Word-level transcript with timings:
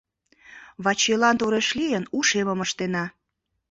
Вачилан 0.83 1.35
тореш 1.39 1.69
лийын, 1.79 2.03
ушемым 2.17 2.59
ыштена... 2.65 3.05